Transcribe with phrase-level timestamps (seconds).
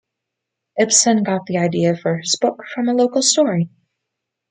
[0.79, 3.69] Ibsen got the idea for this book from a local story.